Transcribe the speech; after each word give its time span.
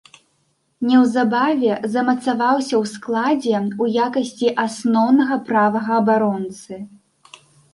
Неўзабаве 0.91 1.73
замацаваўся 1.95 2.75
ў 2.81 2.91
складзе 2.93 3.53
ў 3.59 3.85
якасці 4.09 4.47
асноўнага 4.65 5.35
правага 5.51 5.91
абаронцы. 6.03 6.73